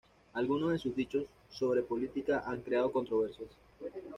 [0.33, 3.49] Algunos de sus dichos sobre política han creado controversias.